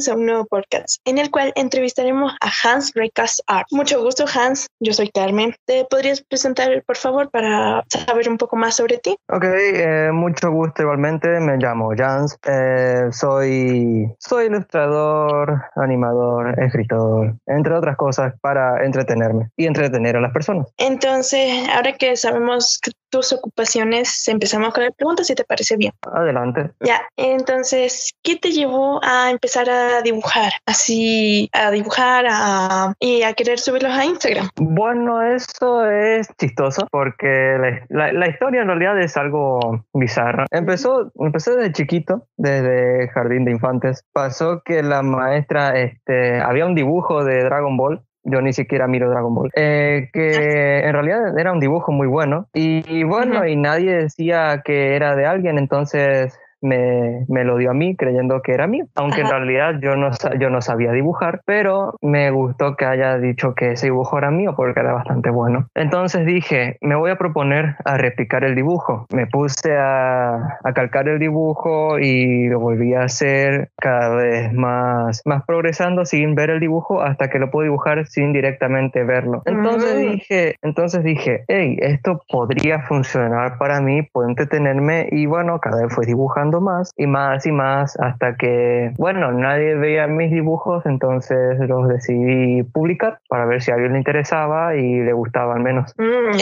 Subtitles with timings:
[0.00, 3.66] bienvenidos a un nuevo podcast en el cual entrevistaremos a Hans Rekas Art.
[3.70, 4.66] Mucho gusto, Hans.
[4.80, 5.54] Yo soy Carmen.
[5.66, 9.16] ¿Te podrías presentar, por favor, para saber un poco más sobre ti?
[9.28, 11.28] Ok, eh, mucho gusto igualmente.
[11.40, 12.38] Me llamo Jans.
[12.46, 20.32] Eh, soy, soy ilustrador, animador, escritor, entre otras cosas, para entretenerme y entretener a las
[20.32, 20.68] personas.
[20.78, 25.92] Entonces, ahora que sabemos tus ocupaciones, empezamos con la pregunta, si te parece bien.
[26.02, 26.70] Adelante.
[26.80, 30.52] Ya, entonces, ¿qué te llevó a empezar a dibujar?
[30.66, 34.48] Así, a dibujar a, y a querer subirlos a Instagram.
[34.56, 40.46] Bueno, eso es chistoso porque la, la, historia en realidad es algo bizarro.
[40.50, 44.04] Empezó, empecé desde chiquito, desde jardín de infantes.
[44.12, 49.08] Pasó que la maestra, este, había un dibujo de Dragon Ball yo ni siquiera miro
[49.08, 53.96] Dragon Ball, eh, que en realidad era un dibujo muy bueno y, bueno, y nadie
[53.96, 58.66] decía que era de alguien, entonces me, me, lo dio a mí creyendo que era
[58.66, 63.18] mío, aunque en realidad yo no, yo no sabía dibujar, pero me gustó que haya
[63.18, 65.66] dicho que ese dibujo era mío porque era bastante bueno.
[65.74, 69.06] Entonces dije, me voy a proponer a replicar el dibujo.
[69.14, 75.22] Me puse a, a calcar el dibujo y lo volví a hacer cada vez más,
[75.24, 79.42] más progresando sin ver el dibujo hasta que lo puedo dibujar sin directamente verlo.
[79.46, 80.10] Entonces mm.
[80.10, 85.94] dije, entonces dije, hey, esto podría funcionar para mí, puedo entretenerme y bueno, cada vez
[85.94, 91.58] fue dibujando más y más y más hasta que, bueno, nadie veía mis dibujos, entonces
[91.68, 95.92] los decidí publicar para ver si a alguien le interesaba y le gustaba al menos.
[95.98, 96.38] Mm,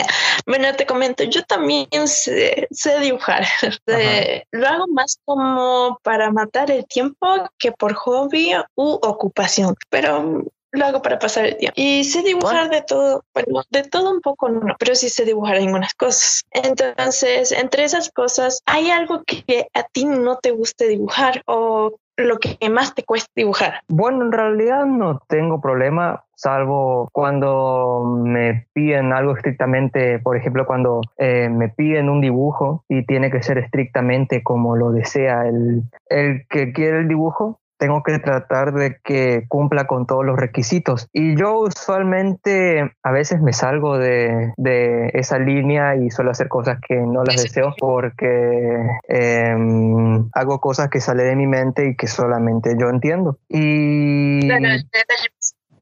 [0.47, 2.69] bueno, te comento, yo también sé,
[3.03, 3.43] dibujar.
[4.53, 7.27] lo hago más como para matar el tiempo
[7.59, 11.75] que por hobby u ocupación, pero lo hago para pasar el tiempo.
[11.77, 15.57] Y sé dibujar de todo, bueno, de todo un poco no, pero sí sé dibujar
[15.57, 16.43] algunas cosas.
[16.51, 22.39] Entonces, entre esas cosas, ¿hay algo que a ti no te guste dibujar o lo
[22.39, 23.81] que más te cuesta dibujar?
[23.89, 31.01] Bueno, en realidad no tengo problema, salvo cuando me piden algo estrictamente, por ejemplo, cuando
[31.17, 36.47] eh, me piden un dibujo y tiene que ser estrictamente como lo desea el, el
[36.49, 41.09] que quiere el dibujo, tengo que tratar de que cumpla con todos los requisitos.
[41.13, 46.79] Y yo usualmente a veces me salgo de, de esa línea y suelo hacer cosas
[46.87, 52.07] que no las deseo porque em, hago cosas que salen de mi mente y que
[52.07, 53.39] solamente yo entiendo.
[53.49, 54.47] Y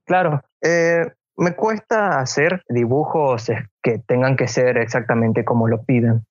[0.04, 1.06] claro, eh,
[1.36, 3.50] me cuesta hacer dibujos
[3.82, 6.24] que tengan que ser exactamente como lo piden.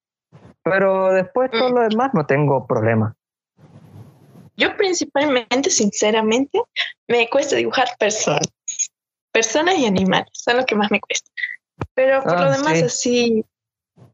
[0.63, 3.15] Pero después todo lo demás no tengo problema.
[4.57, 6.61] Yo principalmente, sinceramente,
[7.07, 8.47] me cuesta dibujar personas.
[9.31, 11.29] Personas y animales, son lo que más me cuesta.
[11.93, 13.45] Pero por lo ah, demás, así,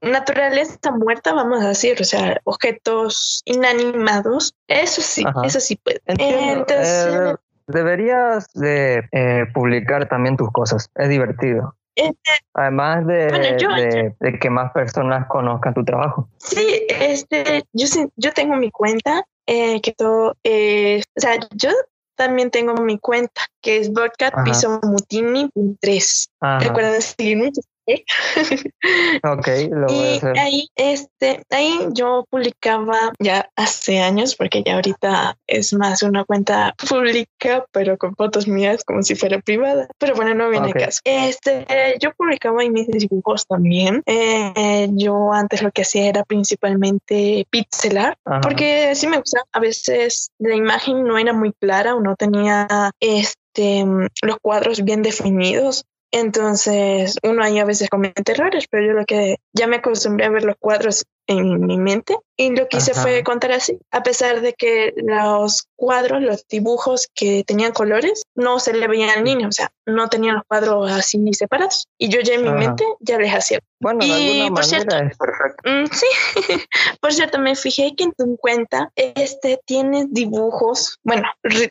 [0.02, 6.02] naturaleza muerta, vamos a decir, o sea, objetos inanimados, eso sí, eso sí puede.
[6.06, 7.36] Entonces, eh,
[7.68, 11.76] deberías de eh, publicar también tus cosas, es divertido.
[11.96, 16.30] Este, Además de, de, que más personas conozcan tu trabajo.
[16.38, 17.86] Sí, este, yo,
[18.16, 21.72] yo tengo mi cuenta eh, que todo, eh, o sea, yo
[22.16, 25.50] también tengo mi cuenta, que es Vodka Piso Mutini
[25.82, 26.30] 3.
[26.60, 27.52] Recuerden seguirme,
[29.24, 30.40] ok, lo voy a hacer.
[30.40, 36.74] Ahí, este, ahí yo publicaba ya hace años, porque ya ahorita es más una cuenta
[36.90, 39.88] pública, pero con fotos mías como si fuera privada.
[39.98, 41.02] Pero bueno, no viene caso.
[41.04, 41.66] Este,
[42.00, 44.04] yo publicaba ahí mis dibujos también.
[44.06, 49.44] Eh, yo antes lo que hacía era principalmente pixelar, porque sí me gusta.
[49.52, 52.68] A veces la imagen no era muy clara o no tenía
[53.00, 53.86] este,
[54.22, 59.38] los cuadros bien definidos entonces, uno ahí a veces comete errores, pero yo lo que
[59.54, 63.24] ya me acostumbré a ver los cuadros en mi mente y lo que hice fue
[63.24, 68.74] contar así, a pesar de que los cuadros, los dibujos que tenían colores, no se
[68.74, 71.88] le veían al niño, o sea, no tenían los cuadros así ni separados.
[72.00, 73.60] Y yo ya en mi mente ya les hacía.
[73.80, 75.70] Bueno, de alguna por manera cierto, es perfecto.
[75.70, 76.68] Mm, sí,
[77.02, 81.28] por cierto, me fijé que en tu cuenta este tiene dibujos, bueno,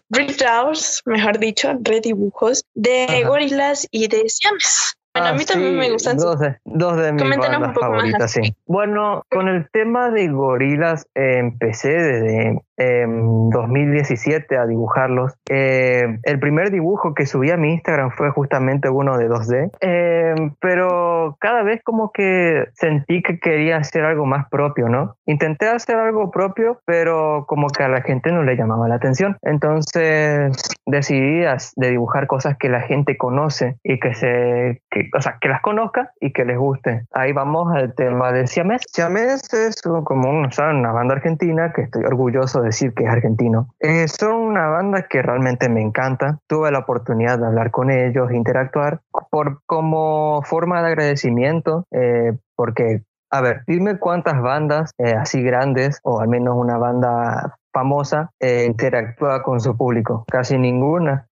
[0.09, 4.97] redraws, mejor dicho, redibujos de gorilas y de siames.
[5.13, 6.17] Bueno, a mí ah, también me gustan.
[6.17, 8.55] Dos de, dos de mis bandas favoritas, sí.
[8.67, 15.35] Bueno, con el tema de gorilas eh, empecé desde 2017 em, a dibujarlos.
[15.49, 20.55] Eh, el primer dibujo que subí a mi Instagram fue justamente uno de 2D, em,
[20.61, 25.17] pero cada vez como que sentí que quería hacer algo más propio, ¿no?
[25.27, 29.37] Intenté hacer algo propio, pero como que a la gente no le llamaba la atención.
[29.43, 30.57] Entonces
[30.87, 31.45] decidí
[31.77, 34.83] de dibujar cosas que la gente conoce y que se,
[35.17, 37.07] o sea, que las conozca y que les guste.
[37.13, 38.83] Ahí vamos al tema de Siamés.
[38.87, 43.75] Siamés es como una banda argentina que estoy orgulloso de decir que es argentino.
[43.81, 46.39] Eh, son una banda que realmente me encanta.
[46.47, 49.01] Tuve la oportunidad de hablar con ellos, interactuar
[49.31, 56.01] por como forma de agradecimiento, eh, porque a ver, dime cuántas bandas eh, así grandes,
[56.03, 60.25] o al menos una banda famosa, eh, interactúa con su público.
[60.29, 61.27] Casi ninguna.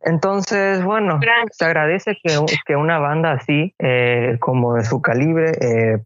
[0.00, 1.20] Entonces, bueno,
[1.50, 5.52] se agradece que, que una banda así, eh, como de su calibre,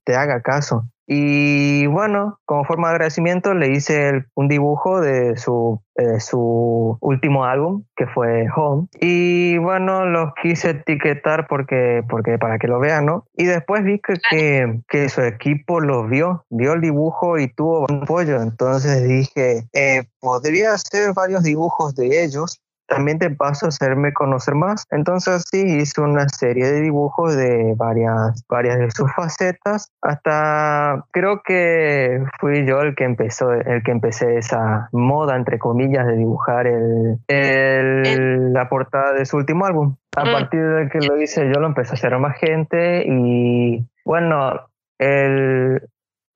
[0.04, 0.86] te haga caso.
[1.12, 5.82] Y bueno, como forma de agradecimiento le hice un dibujo de su,
[6.20, 8.86] su último álbum, que fue Home.
[9.00, 13.24] Y bueno, los quise etiquetar porque, porque para que lo vean, ¿no?
[13.34, 18.04] Y después vi que, que, su equipo los vio, vio el dibujo y tuvo buen
[18.04, 18.40] apoyo.
[18.40, 24.56] Entonces dije, eh, podría hacer varios dibujos de ellos también te paso a hacerme conocer
[24.56, 24.84] más.
[24.90, 29.92] Entonces sí, hice una serie de dibujos de varias, varias de sus facetas.
[30.02, 36.04] Hasta creo que fui yo el que empezó, el que empecé esa moda, entre comillas,
[36.04, 39.94] de dibujar el, el, la portada de su último álbum.
[40.16, 40.32] A mm.
[40.32, 44.66] partir de que lo hice yo lo empecé a hacer a más gente y bueno,
[44.98, 45.80] el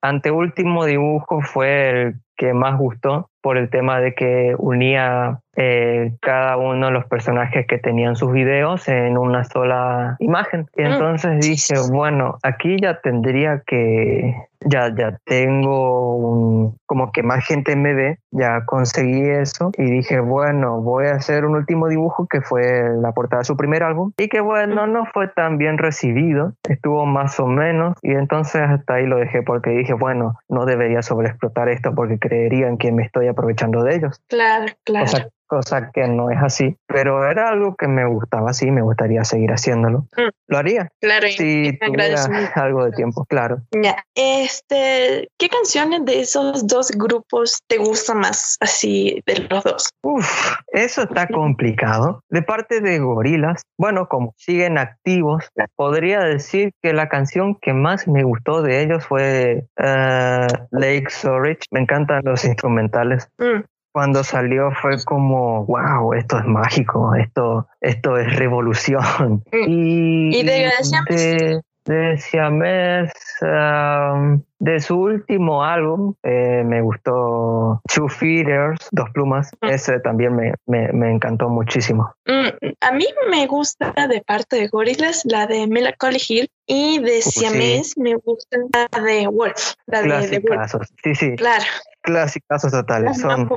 [0.01, 6.57] anteúltimo dibujo fue el que más gustó por el tema de que unía eh, cada
[6.57, 10.65] uno de los personajes que tenían sus videos en una sola imagen.
[10.75, 10.85] Y mm.
[10.85, 14.35] entonces dije, bueno, aquí ya tendría que,
[14.65, 19.71] ya, ya tengo un, como que más gente me ve, ya conseguí eso.
[19.77, 23.55] Y dije, bueno, voy a hacer un último dibujo que fue la portada de su
[23.55, 24.11] primer álbum.
[24.17, 27.95] Y que bueno, no fue tan bien recibido, estuvo más o menos.
[28.01, 32.77] Y entonces hasta ahí lo dejé porque dije, bueno, no debería sobreexplotar esto porque creerían
[32.77, 34.21] que me estoy aprovechando de ellos.
[34.27, 38.81] Claro, claro cosa que no es así, pero era algo que me gustaba, sí, me
[38.81, 40.07] gustaría seguir haciéndolo.
[40.17, 40.29] Mm.
[40.47, 40.89] Lo haría.
[41.01, 42.23] Claro, si tuviera
[42.55, 43.61] algo de tiempo, claro.
[43.71, 49.89] Ya, este, ¿qué canciones de esos dos grupos te gustan más, así de los dos?
[50.03, 52.23] Uf, eso está complicado.
[52.29, 55.45] De parte de Gorilas, bueno, como siguen activos,
[55.75, 61.61] podría decir que la canción que más me gustó de ellos fue uh, Lake Storage.
[61.71, 63.27] Me encantan los instrumentales.
[63.37, 63.63] Mm
[63.95, 69.41] cuando salió fue como, wow, esto es mágico, esto, esto es revolución.
[69.53, 70.33] Mm.
[70.33, 70.69] Y, de,
[71.07, 79.51] de, de Siamés, um, de su último álbum, eh, me gustó Two Feeders, Dos Plumas.
[79.61, 79.67] Mm.
[79.67, 82.13] Ese también me, me, me, encantó muchísimo.
[82.25, 87.21] Mm, a mí me gusta de parte de Gorillaz la de Melancholy Hill y de
[87.21, 89.73] Siamés me gusta la de Wolf.
[89.87, 90.73] La de, Wolf.
[91.03, 91.35] Sí, sí.
[91.35, 91.65] Claro
[92.05, 93.49] clásicos totales, son,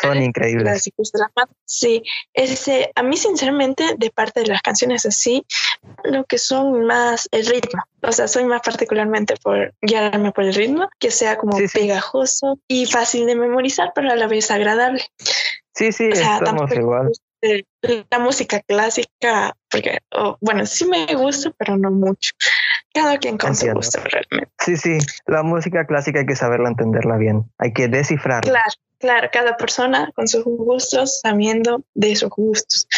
[0.00, 0.84] son increíbles.
[1.64, 2.02] Sí,
[2.34, 5.44] ese, a mí sinceramente, de parte de las canciones así,
[6.04, 10.54] lo que son más el ritmo, o sea, soy más particularmente por guiarme por el
[10.54, 15.04] ritmo, que sea como pegajoso y fácil de memorizar, pero a la vez agradable.
[15.74, 17.10] Sí, sí, estamos igual.
[18.10, 19.98] La música clásica, porque,
[20.40, 22.32] bueno, sí me gusta, pero no mucho.
[22.94, 24.50] Cada quien con su gusto realmente.
[24.60, 28.50] Sí, sí, la música clásica hay que saberla entenderla bien, hay que descifrarla.
[28.50, 32.88] Claro, claro, cada persona con sus gustos, sabiendo de sus gustos.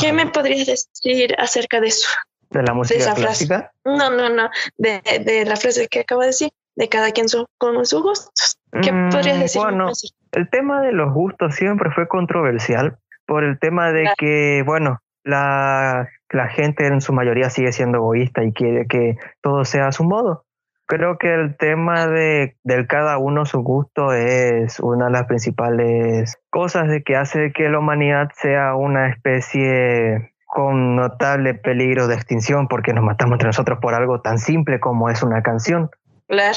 [0.00, 2.08] ¿Qué me podrías decir acerca de eso?
[2.54, 3.72] ¿De la música clásica?
[3.84, 7.26] No, no, no, de, de, la frase que acabo de decir, de cada quien
[7.58, 8.58] con sus gustos.
[8.80, 9.60] ¿Qué mm, podrías decir?
[9.60, 9.90] Bueno,
[10.30, 12.96] el tema de los gustos siempre fue controversial
[13.26, 18.44] por el tema de que, bueno, la, la gente en su mayoría sigue siendo egoísta
[18.44, 20.44] y quiere que todo sea a su modo.
[20.86, 26.36] Creo que el tema de del cada uno su gusto es una de las principales
[26.50, 32.68] cosas de que hace que la humanidad sea una especie con notable peligro de extinción
[32.68, 35.90] porque nos matamos entre nosotros por algo tan simple como es una canción.
[36.28, 36.56] Claro,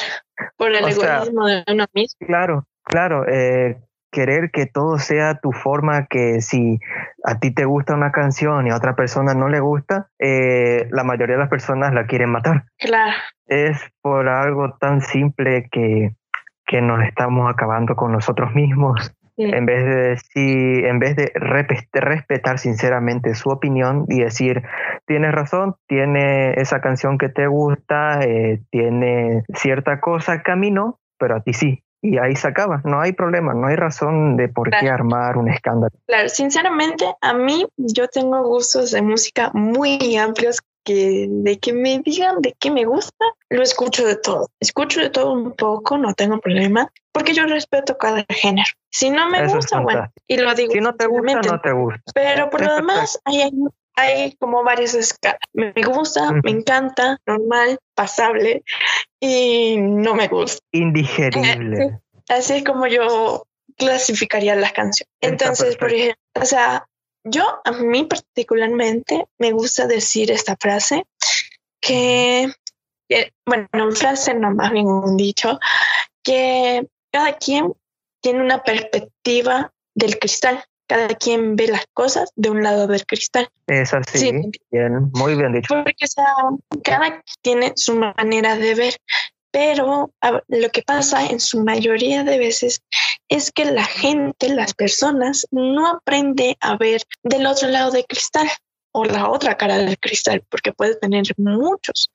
[0.56, 2.24] por el egoísmo de uno mismo.
[2.24, 3.24] Claro, claro.
[3.28, 3.76] Eh,
[4.12, 6.78] querer que todo sea tu forma, que si
[7.24, 11.02] a ti te gusta una canción y a otra persona no le gusta, eh, la
[11.02, 12.66] mayoría de las personas la quieren matar.
[12.78, 13.16] Claro.
[13.46, 16.14] Es por algo tan simple que,
[16.66, 19.12] que nos estamos acabando con nosotros mismos.
[19.38, 24.62] En vez de decir, en vez de respetar sinceramente su opinión y decir,
[25.06, 30.70] tienes razón, tiene esa canción que te gusta, eh, tiene cierta cosa que a mí
[30.70, 34.36] no, pero a ti sí y ahí se acaba, no hay problema, no hay razón
[34.36, 35.92] de por qué armar un escándalo.
[36.06, 41.98] Claro, sinceramente, a mí yo tengo gustos de música muy amplios que de que me
[41.98, 44.48] digan de qué me gusta, lo escucho de todo.
[44.60, 48.68] Escucho de todo un poco, no tengo problema, porque yo respeto cada género.
[48.90, 50.72] Si no me gusta, bueno, y lo digo.
[50.72, 52.02] Si no te gusta, no te gusta.
[52.14, 53.50] Pero por lo demás, hay,
[53.96, 55.40] hay como varias escalas.
[55.52, 58.62] Me gusta, me encanta, normal, pasable
[59.20, 60.60] y no me gusta.
[60.72, 61.98] Indigerible.
[62.28, 63.44] Así es como yo
[63.76, 65.08] clasificaría la canción.
[65.20, 66.86] Entonces, por ejemplo, o sea,
[67.24, 71.04] yo a mí particularmente me gusta decir esta frase
[71.80, 72.52] que,
[73.44, 75.58] bueno, una frase no más bien un dicho,
[76.22, 76.86] que
[77.18, 77.72] cada quien
[78.22, 80.62] tiene una perspectiva del cristal.
[80.86, 83.48] Cada quien ve las cosas de un lado del cristal.
[83.66, 84.32] Es así,
[84.70, 85.74] bien, muy bien dicho.
[85.74, 86.26] Porque o sea,
[86.84, 88.94] cada quien tiene su manera de ver,
[89.50, 90.12] pero
[90.46, 92.80] lo que pasa en su mayoría de veces
[93.28, 98.48] es que la gente, las personas, no aprende a ver del otro lado del cristal
[98.92, 102.10] o la otra cara del cristal, porque puede tener muchos,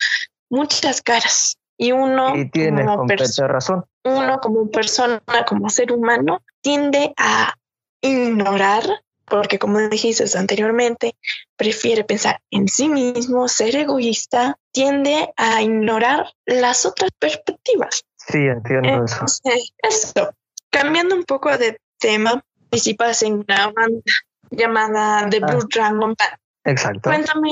[0.50, 1.58] muchas caras.
[1.78, 3.06] Y uno, y tiene como
[3.48, 3.86] razón.
[4.04, 7.54] Uno como persona, como ser humano, tiende a
[8.02, 8.84] ignorar,
[9.26, 11.16] porque como dijiste anteriormente,
[11.56, 18.04] prefiere pensar en sí mismo, ser egoísta, tiende a ignorar las otras perspectivas.
[18.18, 19.26] Sí, entiendo eso.
[19.82, 20.32] Eso.
[20.70, 24.02] Cambiando un poco de tema, participas en una banda
[24.52, 25.68] llamada The Blue ah.
[25.74, 26.40] Dragon Band.
[26.66, 27.02] Exacto.
[27.04, 27.50] Cuéntame,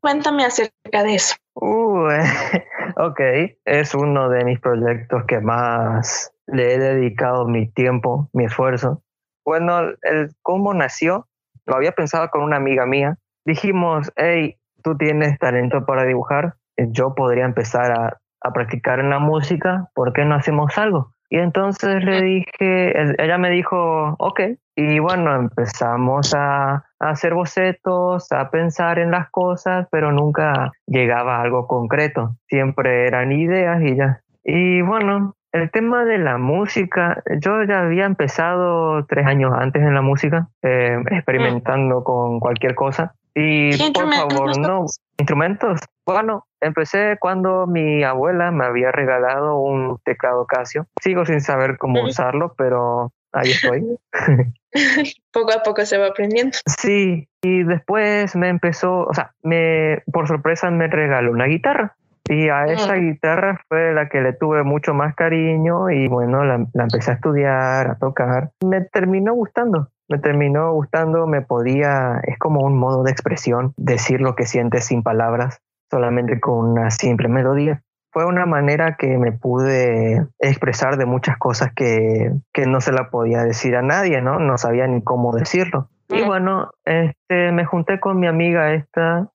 [0.00, 1.34] cuéntame acerca de eso.
[1.54, 2.08] Uh,
[3.00, 3.20] ok,
[3.64, 9.02] es uno de mis proyectos que más le he dedicado mi tiempo, mi esfuerzo.
[9.44, 11.26] Bueno, el cómo nació,
[11.64, 13.16] lo había pensado con una amiga mía.
[13.46, 19.18] Dijimos, hey, tú tienes talento para dibujar, yo podría empezar a, a practicar en la
[19.18, 21.14] música, ¿por qué no hacemos algo?
[21.32, 24.40] Y entonces le dije, ella me dijo, ok.
[24.74, 31.42] Y bueno, empezamos a, hacer bocetos, a pensar en las cosas, pero nunca llegaba a
[31.42, 32.36] algo concreto.
[32.48, 34.20] Siempre eran ideas y ya.
[34.44, 39.94] Y bueno, el tema de la música, yo ya había empezado tres años antes en
[39.94, 43.14] la música, eh, experimentando con cualquier cosa.
[43.34, 45.80] Y por favor, no, instrumentos.
[46.12, 50.86] Bueno, empecé cuando mi abuela me había regalado un teclado Casio.
[51.00, 53.98] Sigo sin saber cómo usarlo, pero ahí estoy.
[55.32, 56.58] poco a poco se va aprendiendo.
[56.66, 61.96] Sí, y después me empezó, o sea, me por sorpresa me regaló una guitarra.
[62.28, 66.64] Y a esa guitarra fue la que le tuve mucho más cariño y bueno, la,
[66.74, 68.50] la empecé a estudiar, a tocar.
[68.64, 74.20] Me terminó gustando me terminó gustando, me podía, es como un modo de expresión, decir
[74.20, 77.82] lo que sientes sin palabras, solamente con una simple melodía.
[78.12, 83.08] Fue una manera que me pude expresar de muchas cosas que, que no se la
[83.10, 84.40] podía decir a nadie, ¿no?
[84.40, 85.88] No sabía ni cómo decirlo.
[86.08, 89.28] Y bueno, este, me junté con mi amiga esta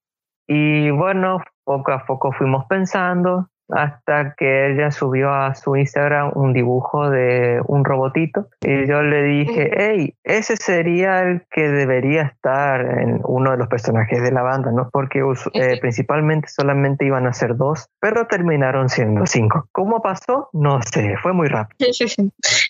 [0.46, 6.54] y bueno, poco a poco fuimos pensando, hasta que ella subió a su Instagram un
[6.54, 12.82] dibujo de un robotito y yo le dije, hey, ese sería el que debería estar
[12.82, 14.90] en uno de los personajes de la banda, ¿no?
[14.92, 19.68] Porque eh, principalmente solamente iban a ser dos, pero terminaron siendo cinco.
[19.72, 20.50] ¿Cómo pasó?
[20.54, 21.90] No sé, fue muy rápido.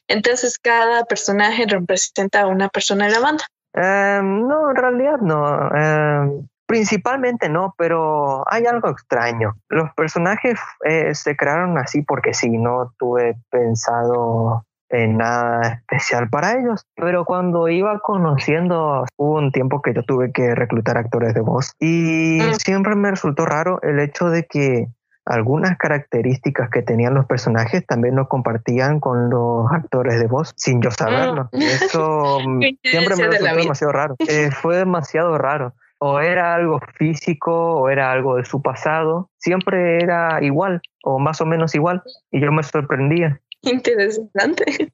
[0.07, 3.43] Entonces cada personaje representa a una persona de la banda.
[3.73, 5.69] Em, no, en realidad no.
[5.75, 9.55] Em, Principalmente no, pero hay algo extraño.
[9.69, 16.53] Los personajes eh, se crearon así porque sí, no tuve pensado en nada especial para
[16.53, 16.86] ellos.
[16.95, 21.74] Pero cuando iba conociendo, hubo un tiempo que yo tuve que reclutar actores de voz
[21.79, 22.53] y mm.
[22.55, 24.88] siempre me resultó raro el hecho de que
[25.25, 30.81] algunas características que tenían los personajes también lo compartían con los actores de voz sin
[30.81, 31.50] yo saberlo.
[31.51, 31.62] Mm.
[31.62, 32.38] Eso
[32.84, 34.15] siempre me resultó demasiado raro.
[34.27, 39.97] Eh, fue demasiado raro o era algo físico o era algo de su pasado, siempre
[40.03, 43.41] era igual o más o menos igual y yo me sorprendía.
[43.61, 44.89] Interesante.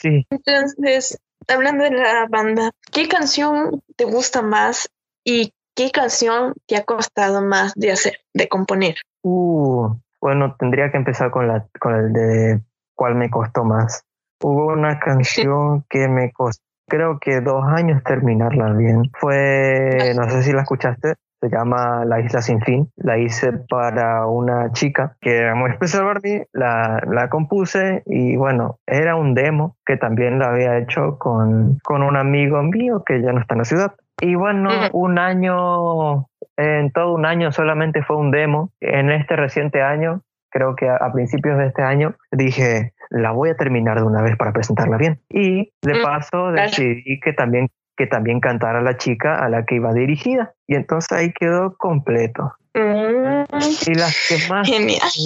[0.00, 0.26] Sí.
[0.30, 4.88] Entonces, hablando de la banda, ¿qué canción te gusta más
[5.24, 8.96] y qué canción te ha costado más de hacer, de componer?
[9.22, 12.60] Uh, bueno, tendría que empezar con la con el de
[12.94, 14.04] cuál me costó más.
[14.40, 19.10] Hubo una canción que me costó creo que dos años terminarla bien.
[19.18, 22.88] Fue, no sé si la escuchaste, se llama La Isla Sin Fin.
[22.96, 28.36] La hice para una chica que era muy especial para mí, la, la compuse y
[28.36, 33.20] bueno, era un demo que también la había hecho con, con un amigo mío que
[33.20, 33.94] ya no está en la ciudad.
[34.20, 38.70] Y bueno, un año, en todo un año solamente fue un demo.
[38.80, 43.56] En este reciente año, creo que a principios de este año, dije, la voy a
[43.56, 45.20] terminar de una vez para presentarla bien.
[45.28, 49.76] Y de mm, paso decidí que también, que también cantara la chica a la que
[49.76, 50.54] iba dirigida.
[50.66, 52.54] Y entonces ahí quedó completo.
[52.74, 53.44] Mm.
[53.86, 54.68] Y la que más,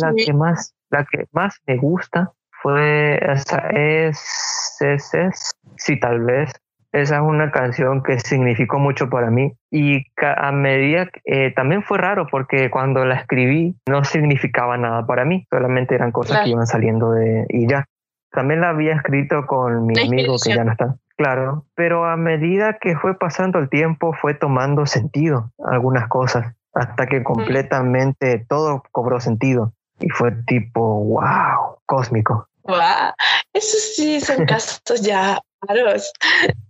[0.00, 6.20] la que más, la que más me gusta fue, esa es, es, es, sí, tal
[6.20, 6.52] vez.
[6.92, 11.98] Esa es una canción que significó mucho para mí y a medida eh, también fue
[11.98, 16.66] raro porque cuando la escribí no significaba nada para mí, solamente eran cosas que iban
[16.66, 17.86] saliendo de y ya.
[18.30, 20.96] También la había escrito con mi amigo que ya no está.
[21.16, 27.06] Claro, pero a medida que fue pasando el tiempo fue tomando sentido algunas cosas hasta
[27.06, 32.48] que completamente todo cobró sentido y fue tipo wow, cósmico.
[32.64, 33.14] Wow,
[33.54, 36.12] esos sí son casos ya raros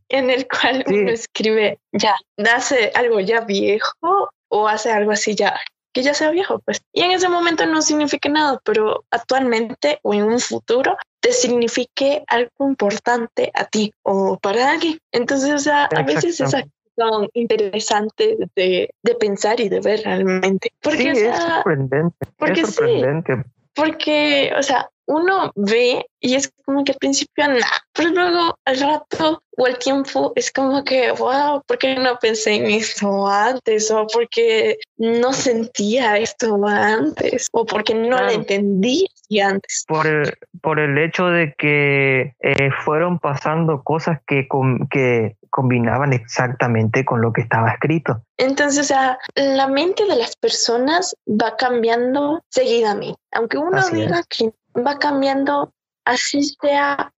[0.09, 5.59] en el cual uno escribe ya, nace algo ya viejo o hace algo así ya
[5.97, 6.83] que ya sea viejo, pues.
[6.93, 12.23] Y en ese momento no significa nada, pero actualmente o en un futuro te signifique
[12.27, 14.99] algo importante a ti o para alguien.
[15.11, 16.65] Entonces, o sea, a veces esas
[16.97, 20.71] son interesantes de, de, pensar y de ver realmente.
[20.83, 22.27] Porque, sí, es sorprendente.
[22.37, 23.45] Porque es sorprendente.
[23.75, 28.81] porque, o sea, uno ve y es como que al principio nada, pero luego al
[28.81, 33.91] rato o al tiempo es como que, wow, ¿por qué no pensé en esto antes?
[33.91, 39.07] O porque no sentía esto antes, o porque no lo entendí
[39.43, 39.85] antes.
[39.89, 44.49] Por el, por el hecho de que eh, fueron pasando cosas que,
[44.91, 48.23] que combinaban exactamente con lo que estaba escrito.
[48.37, 53.19] Entonces, o sea, la mente de las personas va cambiando seguidamente.
[53.33, 54.53] Aunque uno diga que
[54.85, 55.73] va cambiando,
[56.04, 57.12] así sea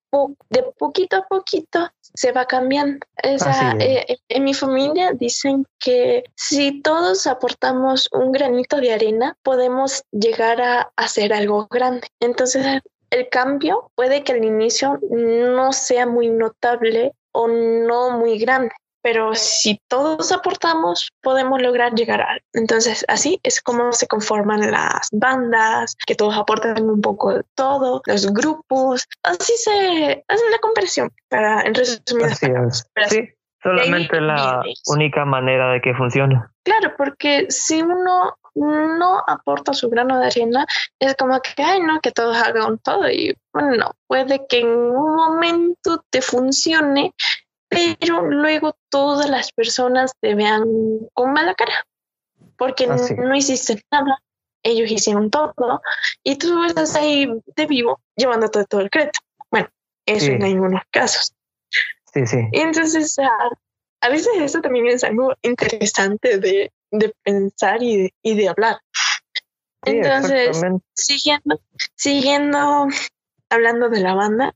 [0.51, 3.07] de poquito a poquito, se va cambiando.
[3.23, 10.61] Eh, en mi familia dicen que si todos aportamos un granito de arena, podemos llegar
[10.63, 12.09] a hacer algo grande.
[12.21, 18.73] Entonces, el cambio puede que al inicio no sea muy notable o no muy grande,
[19.03, 22.45] pero si todos aportamos, podemos lograr llegar a algo.
[22.53, 28.03] Entonces, así es como se conforman las bandas, que todos aportan un poco de todo,
[28.07, 32.41] los grupos, así se hace la conversión, para en resumidas
[33.09, 33.29] Sí,
[33.63, 36.43] solamente la única manera de que funcione.
[36.65, 40.67] Claro, porque si uno no aporta su grano de arena,
[40.99, 43.09] es como que, ay, no, que todos hagan todo.
[43.09, 47.15] Y bueno, puede que en un momento te funcione,
[47.69, 50.65] pero luego todas las personas te vean
[51.13, 51.87] con mala cara,
[52.57, 54.23] porque ah, no, hiciste nada,
[54.63, 55.81] ellos hicieron todo,
[56.25, 59.21] y tú estás ahí de vivo llevándote todo el crédito.
[59.51, 59.69] Bueno,
[60.07, 61.35] eso en algunos casos.
[62.13, 62.39] Sí, sí.
[62.53, 63.17] Entonces,
[64.01, 66.73] a veces eso también es algo interesante de,
[67.23, 68.79] pensar y de, y de hablar.
[69.85, 70.61] entonces,
[70.95, 71.61] siguiendo,
[71.95, 72.89] siguiendo
[73.51, 74.55] hablando de la banda,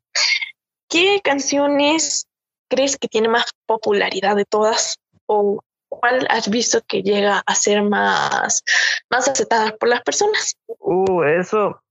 [0.88, 2.26] ¿qué canciones
[2.72, 4.98] crees que tiene más popularidad de todas?
[5.26, 8.64] ¿O cuál has visto que llega a ser más,
[9.10, 10.56] más aceptada por las personas?
[10.78, 11.82] Uh, eso,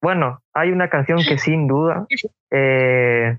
[0.00, 2.06] bueno, hay una canción que sin duda
[2.50, 3.38] eh,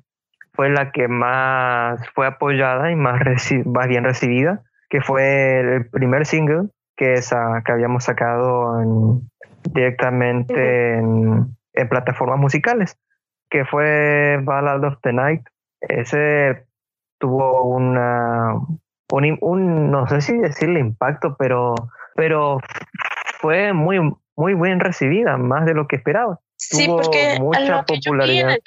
[0.53, 3.21] fue la que más fue apoyada y más,
[3.65, 9.21] más bien recibida, que fue el primer single que, esa, que habíamos sacado
[9.63, 12.97] directamente en, en plataformas musicales,
[13.49, 15.41] que fue Ballad of the Night
[15.89, 16.65] ese
[17.19, 18.55] tuvo una,
[19.11, 21.75] un, no sé si decirle impacto, pero,
[22.15, 22.59] pero
[23.39, 23.99] fue muy,
[24.35, 26.39] muy bien recibida, más de lo que esperaba.
[26.57, 28.57] Sí, porque mucha popularidad.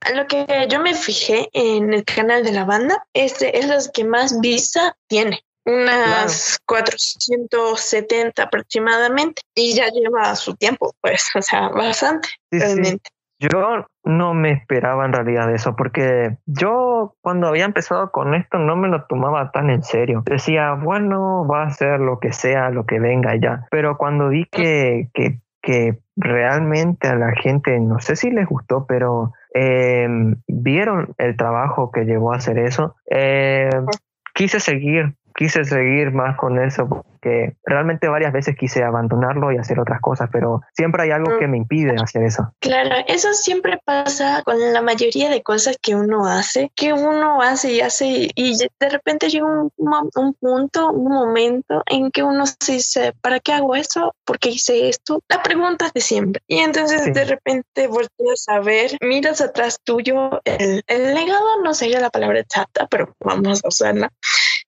[0.00, 3.88] a lo que yo me fijé en el canal de la banda, este es los
[3.90, 11.68] que más vista tiene unas 470 aproximadamente y ya lleva su tiempo, pues, o sea,
[11.68, 13.10] bastante realmente.
[13.40, 18.76] Yo no me esperaba en realidad eso, porque yo cuando había empezado con esto no
[18.76, 20.22] me lo tomaba tan en serio.
[20.26, 23.66] Decía, bueno, va a ser lo que sea, lo que venga ya.
[23.70, 28.84] Pero cuando vi que, que, que realmente a la gente, no sé si les gustó,
[28.86, 33.86] pero em, vieron el trabajo que llevó a hacer eso, em,
[34.34, 39.80] quise seguir, quise seguir más con eso porque realmente varias veces quise abandonarlo y hacer
[39.80, 42.52] otras cosas, pero siempre hay algo que me impide hacer eso.
[42.60, 47.72] Claro, eso siempre pasa con la mayoría de cosas que uno hace, que uno hace
[47.72, 52.72] y hace y de repente llega un, un punto, un momento en que uno se
[52.72, 54.14] dice, ¿para qué hago eso?
[54.26, 55.22] ¿Por qué hice esto?
[55.30, 56.42] La pregunta es de siempre.
[56.48, 61.98] Y entonces de repente volteas a ver, miras atrás tuyo, el, el legado no sería
[61.98, 64.12] la palabra exacta, pero vamos a usarla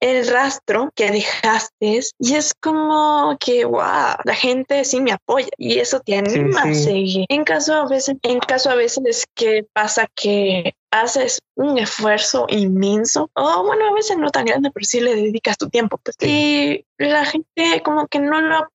[0.02, 5.78] el rastro que dejaste y es como que, wow, la gente sí me apoya y
[5.78, 7.24] eso te anima a seguir.
[7.28, 13.30] En caso a veces, en caso a veces que pasa que haces un esfuerzo inmenso
[13.34, 15.98] o bueno, a veces no tan grande, pero sí le dedicas tu tiempo.
[15.98, 18.71] Pues, y la gente como que no lo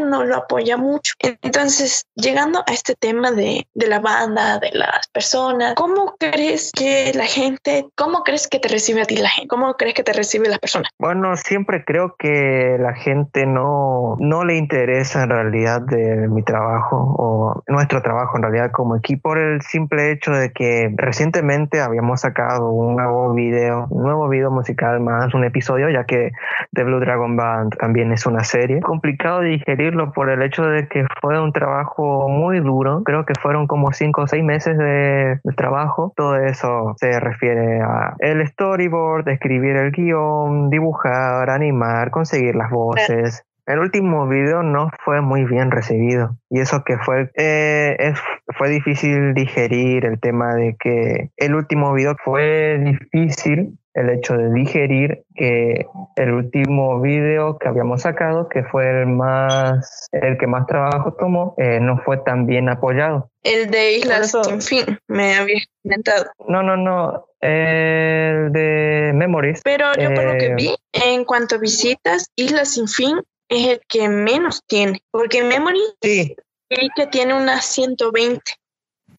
[0.00, 1.14] no lo apoya mucho.
[1.18, 7.12] Entonces, llegando a este tema de, de la banda, de las personas, ¿cómo crees que
[7.14, 9.48] la gente, cómo crees que te recibe a ti la gente?
[9.48, 10.90] ¿Cómo crees que te recibe las personas?
[10.98, 17.14] Bueno, siempre creo que la gente no, no le interesa en realidad de mi trabajo
[17.18, 22.20] o nuestro trabajo en realidad como equipo por el simple hecho de que recientemente habíamos
[22.20, 26.32] sacado un nuevo video, un nuevo video musical más un episodio, ya que
[26.72, 28.80] The Blue Dragon Band también es una serie.
[28.80, 33.02] Complicado digerirlo por el hecho de que fue un trabajo muy duro.
[33.04, 36.12] Creo que fueron como cinco o seis meses de, de trabajo.
[36.16, 43.44] Todo eso se refiere a el storyboard, escribir el guion, dibujar, animar, conseguir las voces.
[43.66, 48.20] El último video no fue muy bien recibido y eso que fue eh, es,
[48.58, 54.52] fue difícil digerir el tema de que el último video fue difícil el hecho de
[54.52, 60.66] digerir que el último video que habíamos sacado, que fue el más el que más
[60.66, 63.30] trabajo tomó, eh, no fue tan bien apoyado.
[63.42, 66.26] El de Islas Sin Fin, me había comentado.
[66.48, 69.60] No, no, no, el de Memories.
[69.62, 73.68] Pero yo por lo que eh, vi, en cuanto a visitas, Islas Sin Fin es
[73.68, 76.34] el que menos tiene, porque Memory sí.
[76.68, 78.42] que tiene unas 120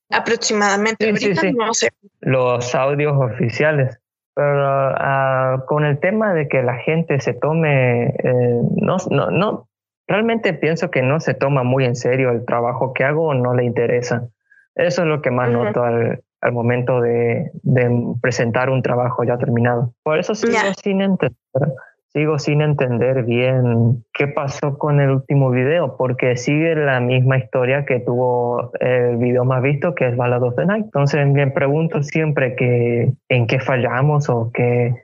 [0.09, 1.13] aproximadamente.
[1.53, 1.89] no sé.
[2.19, 3.97] Los audios oficiales.
[4.35, 9.69] Pero uh, con el tema de que la gente se tome, eh, no, no, no,
[10.07, 13.53] realmente pienso que no se toma muy en serio el trabajo que hago o no
[13.53, 14.27] le interesa.
[14.75, 17.89] Eso es lo que más noto al, al momento de, de,
[18.21, 19.93] presentar un trabajo ya terminado.
[20.03, 21.37] Por eso sigo sin entender
[22.15, 27.83] sigo sin entender bien qué pasó con el último video, porque sigue la misma historia
[27.85, 30.85] que tuvo el video más visto, que es Ballad of the Night.
[30.85, 34.95] Entonces me pregunto siempre que, en qué fallamos o qué,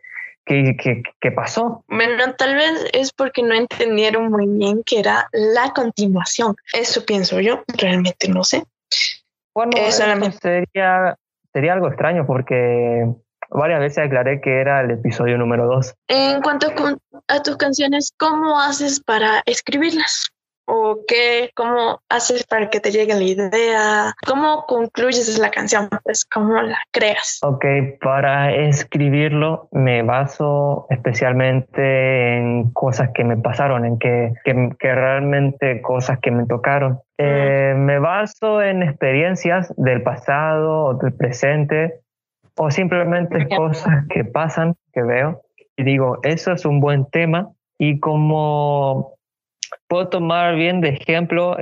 [0.46, 1.84] qué, qué, qué pasó.
[1.90, 6.56] Bueno, tal vez es porque no entendieron muy bien que era la continuación.
[6.72, 8.64] Eso pienso yo, realmente no sé.
[9.54, 9.74] Bueno,
[10.42, 11.18] sería,
[11.52, 13.06] sería algo extraño porque
[13.52, 15.94] varias veces aclaré que era el episodio número 2.
[16.08, 16.68] En cuanto
[17.28, 20.32] a tus canciones, ¿cómo haces para escribirlas?
[20.74, 24.14] ¿O qué, cómo haces para que te llegue la idea?
[24.26, 25.90] ¿Cómo concluyes la canción?
[26.04, 27.40] Pues, ¿cómo la creas?
[27.44, 27.66] Ok,
[28.00, 36.20] para escribirlo me baso especialmente en cosas que me pasaron, en que, que, realmente cosas
[36.20, 37.02] que me tocaron.
[37.18, 42.00] Eh, me baso en experiencias del pasado o del presente
[42.58, 45.42] o simplemente cosas que pasan, que veo,
[45.78, 49.16] y digo, eso es un buen tema, y como
[49.88, 51.58] puedo tomar bien de ejemplo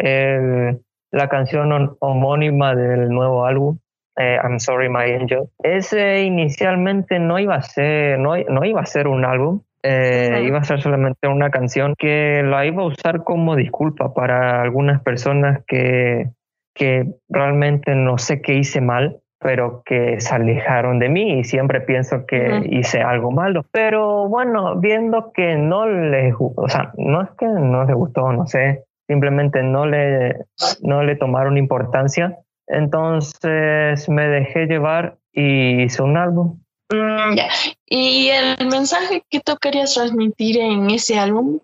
[1.11, 3.77] la canción homónima del nuevo álbum,
[4.17, 8.85] eh, I'm Sorry My Angel, ese inicialmente no iba a ser, no, no iba a
[8.85, 13.23] ser un álbum, eh, iba a ser solamente una canción que la iba a usar
[13.23, 16.29] como disculpa para algunas personas que,
[16.75, 21.81] que realmente no sé qué hice mal pero que se alejaron de mí y siempre
[21.81, 23.65] pienso que hice algo malo.
[23.71, 28.33] Pero bueno, viendo que no les gustó, o sea, no es que no les gustó,
[28.33, 30.45] no sé, simplemente no le,
[30.81, 32.37] no le tomaron importancia.
[32.67, 36.59] Entonces me dejé llevar y hice un álbum.
[36.91, 37.37] Mm,
[37.85, 41.59] y el mensaje que tú querías transmitir en ese álbum,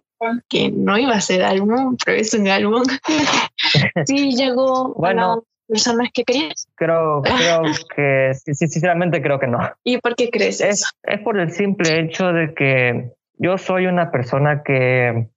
[0.50, 2.84] que no iba a ser álbum, pero es un álbum,
[4.06, 6.68] sí llegó bueno, personas que querías?
[6.76, 7.62] Creo, creo
[7.96, 9.60] que, sí, sinceramente creo que no.
[9.84, 10.88] ¿Y por qué crees es, eso?
[11.04, 15.28] Es por el simple hecho de que yo soy una persona que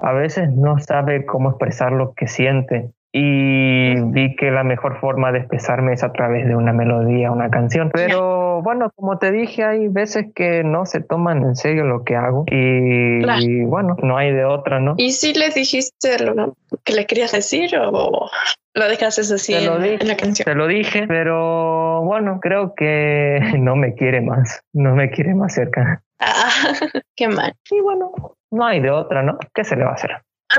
[0.00, 5.32] a veces no sabe cómo expresar lo que siente y vi que la mejor forma
[5.32, 7.90] de expresarme es a través de una melodía, una canción.
[7.92, 12.16] Pero bueno, como te dije, hay veces que no se toman en serio lo que
[12.16, 14.94] hago y, bueno, no hay de otra, ¿no?
[14.98, 18.30] ¿Y si le dijiste lo que le querías decir o
[18.74, 20.44] lo dejaste así en, la canción?
[20.44, 25.54] Te lo dije, pero bueno, creo que no me quiere más, no me quiere más
[25.54, 26.02] cerca.
[26.20, 26.50] Ah,
[27.16, 27.54] qué mal.
[27.70, 28.12] Y bueno,
[28.50, 29.38] no hay de otra, ¿no?
[29.54, 30.10] ¿Qué se le va a hacer?
[30.50, 30.58] Ah,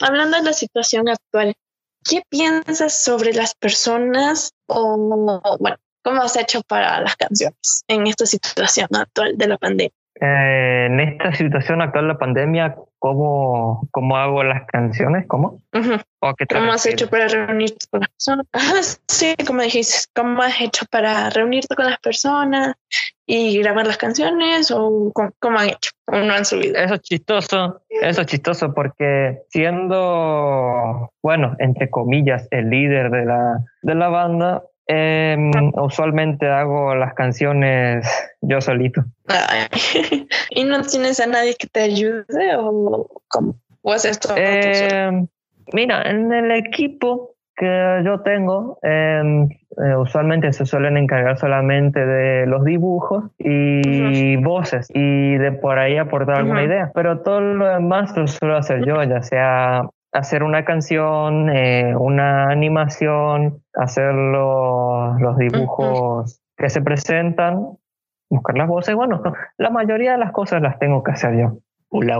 [0.00, 1.54] hablando de la situación actual,
[2.04, 4.96] ¿Qué piensas sobre las personas o,
[5.58, 9.92] bueno, cómo has hecho para las canciones en esta situación actual de la pandemia?
[10.20, 15.26] Eh, en esta situación actual de la pandemia, ¿cómo, cómo hago las canciones?
[15.26, 15.60] ¿Cómo?
[15.72, 18.46] ¿Cómo has hecho para reunirte con las personas?
[19.08, 22.76] sí, como dijiste, ¿cómo has hecho para reunirte con las personas
[23.26, 26.76] y grabar las canciones o cómo, han hecho o no han subido?
[26.76, 33.64] Eso es chistoso, eso es chistoso porque siendo, bueno, entre comillas, el líder de la,
[33.82, 38.06] de la banda, Em, usualmente hago las canciones
[38.42, 39.04] yo solito.
[40.50, 43.56] ¿Y no tienes a nadie que te ayude o cómo?
[43.82, 45.26] ¿O haces todo eh,
[45.72, 52.46] Mira, en el equipo que yo tengo, em, eh, usualmente se suelen encargar solamente de
[52.46, 58.16] los dibujos y voces y de por ahí aportar alguna idea, pero todo lo demás
[58.16, 65.36] lo suelo hacer yo, ya sea hacer una canción, eh, una animación, hacer los, los
[65.36, 67.76] dibujos que se presentan,
[68.30, 69.22] buscar las voces, bueno,
[69.58, 71.58] la mayoría de las cosas las tengo que hacer yo.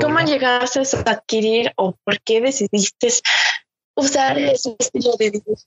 [0.01, 3.09] ¿Cómo llegaste a adquirir o por qué decidiste
[3.97, 5.63] usar ese estilo de dibujo.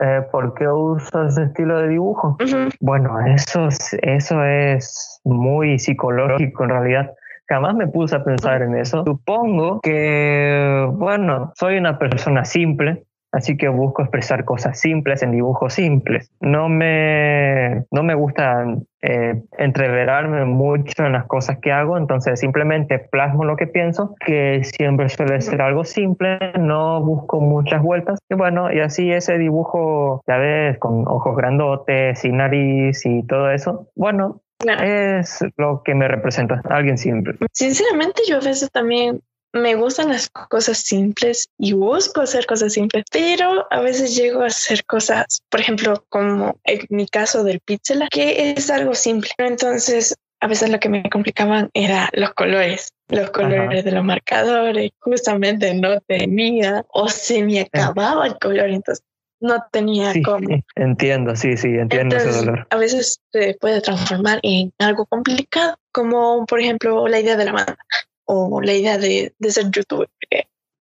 [0.00, 2.36] Eh, ¿Por qué usas ese estilo de dibujo?
[2.80, 3.68] Bueno, eso,
[4.02, 7.14] eso es muy psicológico en realidad.
[7.52, 9.04] Jamás me puse a pensar en eso.
[9.04, 15.74] Supongo que, bueno, soy una persona simple, así que busco expresar cosas simples en dibujos
[15.74, 16.30] simples.
[16.40, 18.64] No me, no me gusta
[19.02, 24.64] eh, entreverarme mucho en las cosas que hago, entonces simplemente plasmo lo que pienso, que
[24.64, 28.18] siempre suele ser algo simple, no busco muchas vueltas.
[28.30, 33.50] Y bueno, y así ese dibujo, ya ves, con ojos grandotes y nariz y todo
[33.50, 34.40] eso, bueno,
[34.82, 37.34] Es lo que me representa, alguien simple.
[37.52, 39.20] Sinceramente, yo a veces también
[39.52, 44.46] me gustan las cosas simples y busco hacer cosas simples, pero a veces llego a
[44.46, 49.30] hacer cosas, por ejemplo, como en mi caso del pixel, que es algo simple.
[49.38, 54.90] Entonces, a veces lo que me complicaban era los colores, los colores de los marcadores,
[54.98, 59.04] justamente no tenía o se me acababa el color, entonces
[59.42, 60.48] no tenía cómo.
[60.76, 62.66] entiendo, sí, sí, entiendo ese dolor.
[62.70, 67.52] A veces se puede transformar en algo complicado, como por ejemplo la idea de la
[67.52, 67.78] banda
[68.24, 70.08] o la idea de, de ser youtuber.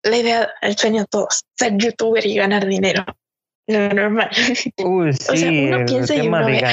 [0.03, 3.05] la idea, el sueño de todos, ser youtuber y ganar dinero.
[3.69, 4.29] Lo normal.
[4.83, 6.63] Uy, sí, o sea, uno piensa y uno, ve,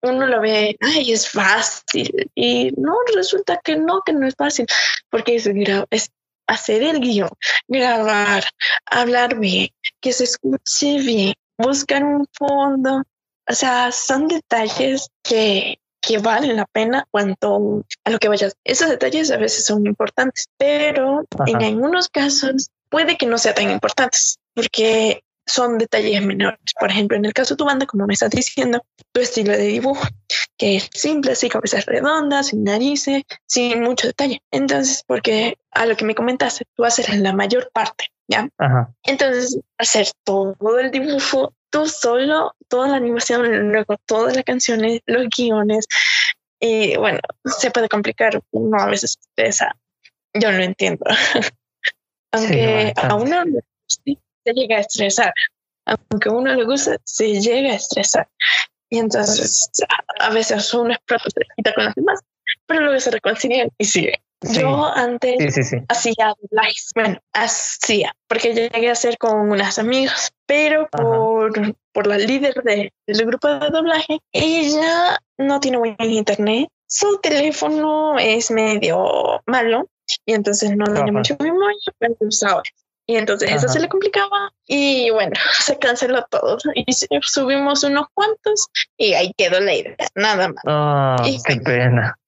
[0.00, 2.30] uno lo ve, ay, es fácil.
[2.34, 4.64] Y no, resulta que no, que no es fácil.
[5.10, 5.46] Porque es,
[5.90, 6.10] es
[6.48, 7.30] hacer el guion,
[7.68, 8.44] grabar,
[8.86, 9.68] hablar bien,
[10.00, 13.04] que se escuche bien, buscar un fondo.
[13.48, 18.56] O sea, son detalles que que valen la pena cuanto a lo que vayas.
[18.64, 23.70] Esos detalles a veces son importantes, pero en algunos casos puede que no sean tan
[23.70, 26.60] importantes porque son detalles menores.
[26.78, 29.64] Por ejemplo, en el caso de tu banda, como me estás diciendo, tu estilo de
[29.64, 30.02] dibujo,
[30.58, 34.42] que es simple, así cabezas redondas, sin narices, sin mucho detalle.
[34.50, 38.48] Entonces, porque a lo que me comentaste, tú haces la mayor parte, ¿ya?
[39.04, 45.26] Entonces, hacer todo el dibujo tú solo, toda la animación, luego todas las canciones, los
[45.34, 45.86] guiones,
[46.60, 49.76] y bueno, se puede complicar, uno a veces estresa,
[50.34, 51.04] yo lo entiendo,
[52.32, 53.44] aunque a uno
[53.86, 55.32] se llega a estresar,
[55.84, 58.28] aunque a uno le gusta, se llega a estresar,
[58.90, 59.70] y entonces
[60.20, 62.20] a veces uno explota, se quita con los demás,
[62.66, 64.22] pero luego se reconcilian y sigue.
[64.40, 71.74] Yo antes hacía lives, bueno, hacía, porque llegué a hacer con unas amigas, pero por,
[71.92, 78.16] por la líder de, del grupo de doblaje, ella no tiene buen internet, su teléfono
[78.18, 79.88] es medio malo
[80.24, 82.62] y entonces no tiene mucho memoria, pero usaba.
[83.10, 86.92] Y entonces eso se le complicaba y bueno, se canceló todo y
[87.22, 88.68] subimos unos cuantos
[88.98, 90.62] y ahí quedó la idea, nada más.
[90.66, 91.16] Ah,
[91.46, 92.18] qué pena.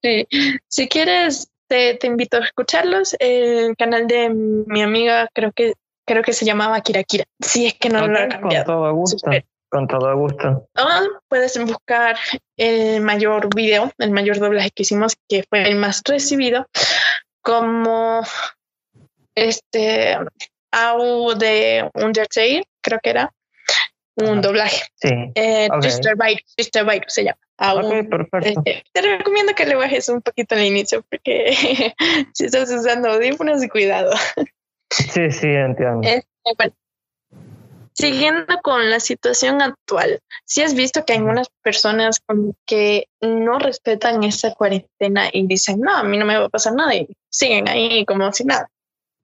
[0.00, 0.28] Sí.
[0.68, 3.16] Si quieres, te, invito a escucharlos.
[3.18, 5.74] El canal de mi amiga creo que
[6.06, 7.24] creo que se llamaba Kira Kira.
[7.40, 8.64] Si es que no lo ha cambiado.
[8.64, 9.30] Con todo gusto.
[9.70, 10.68] Con todo gusto.
[10.76, 12.16] Ah, puedes buscar
[12.56, 16.66] el mayor video, el mayor doblaje que hicimos, que fue el más recibido,
[17.42, 18.22] como
[19.46, 20.16] este
[20.70, 23.32] AU de Undertale, creo que era
[24.16, 24.84] un doblaje.
[24.96, 25.10] Sí.
[25.34, 25.68] Eh,
[26.84, 27.38] Virus, se llama.
[28.08, 28.62] perfecto.
[28.64, 31.54] Eh, te recomiendo que le bajes un poquito al inicio porque
[32.34, 34.12] si estás usando audífonos, cuidado.
[34.90, 36.00] Sí, sí, entiendo.
[36.02, 36.72] Este,
[37.92, 42.22] siguiendo con la situación actual, si has visto que hay algunas personas
[42.64, 46.74] que no respetan esa cuarentena y dicen, no, a mí no me va a pasar
[46.74, 48.68] nada y siguen ahí como si nada.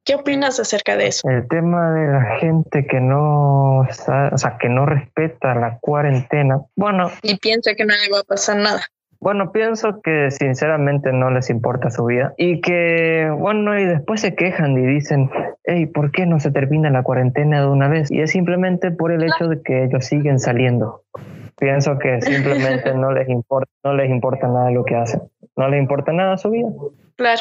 [0.04, 1.28] ¿Qué opinas acerca de eso?
[1.30, 6.60] El tema de la gente que no, o sea, que no respeta la cuarentena.
[6.76, 7.10] Bueno.
[7.22, 8.82] Y piensa que no le va a pasar nada.
[9.20, 14.34] Bueno, pienso que sinceramente no les importa su vida y que, bueno, y después se
[14.34, 15.30] quejan y dicen,
[15.64, 18.10] hey, ¿por qué no se termina la cuarentena de una vez?
[18.10, 21.04] Y es simplemente por el hecho de que ellos siguen saliendo.
[21.56, 25.22] Pienso que simplemente no les importa, no les importa nada lo que hacen,
[25.56, 26.68] no les importa nada su vida.
[27.16, 27.40] Claro.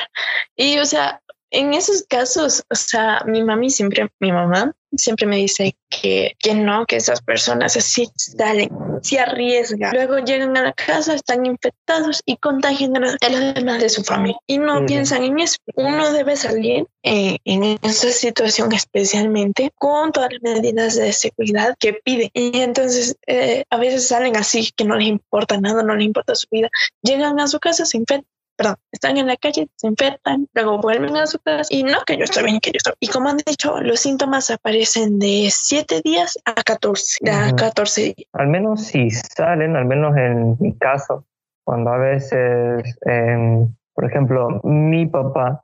[0.55, 1.19] Y, o sea,
[1.53, 6.55] en esos casos, o sea, mi mami siempre, mi mamá siempre me dice que, que
[6.55, 8.69] no, que esas personas así salen,
[9.01, 9.91] se arriesgan.
[9.93, 14.37] Luego llegan a la casa, están infectados y contagian a los demás de su familia.
[14.47, 15.57] Y no piensan en eso.
[15.75, 21.93] Uno debe salir eh, en esa situación especialmente con todas las medidas de seguridad que
[21.93, 22.31] pide.
[22.33, 26.35] Y entonces eh, a veces salen así, que no les importa nada, no les importa
[26.35, 26.69] su vida.
[27.01, 31.15] Llegan a su casa, se infectan perdón, están en la calle, se infectan, luego vuelven
[31.17, 32.93] a su casa y no que yo estoy bien, que yo estoy.
[32.99, 38.29] Y como han dicho, los síntomas aparecen de 7 días a 14, a 14 días.
[38.33, 41.25] Al menos si salen, al menos en mi caso,
[41.63, 45.63] cuando a veces, em, por ejemplo, mi papá,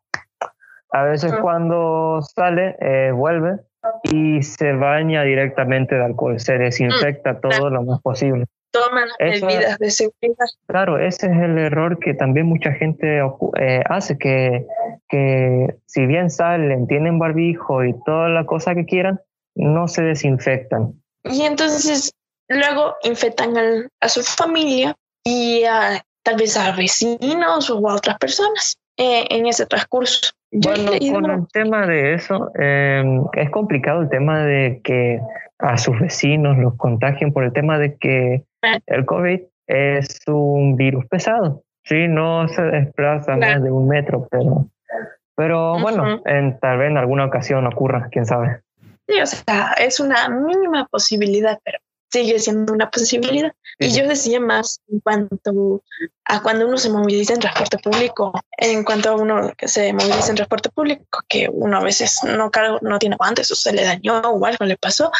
[0.91, 3.59] a veces cuando sale, eh, vuelve
[4.03, 9.77] y se baña directamente de alcohol, se desinfecta mm, todo lo más posible toman medidas
[9.79, 10.45] de seguridad.
[10.67, 13.19] Claro, ese es el error que también mucha gente
[13.57, 14.65] eh, hace, que,
[15.07, 19.19] que si bien salen, tienen barbijo y toda la cosa que quieran,
[19.55, 20.93] no se desinfectan.
[21.23, 22.13] Y entonces
[22.47, 23.53] luego infectan
[23.99, 29.47] a su familia y a, tal vez a vecinos o a otras personas eh, en
[29.47, 30.31] ese transcurso.
[30.51, 33.03] bueno, con el tema de eso, eh,
[33.33, 35.19] es complicado el tema de que
[35.59, 38.43] a sus vecinos los contagien por el tema de que
[38.87, 41.63] el COVID es un virus pesado.
[41.83, 44.67] Sí, no se desplaza más de un metro, pero,
[45.35, 48.61] pero bueno, en, tal vez en alguna ocasión ocurra, quién sabe.
[49.07, 51.79] Sí, o sea, es una mínima posibilidad, pero
[52.11, 53.53] sigue siendo una posibilidad.
[53.77, 55.83] Y yo decía más en cuanto
[56.25, 60.29] a cuando uno se moviliza en transporte público, en cuanto a uno que se moviliza
[60.29, 64.19] en transporte público, que uno a veces no, no tiene guantes o se le dañó
[64.19, 65.11] o algo le pasó,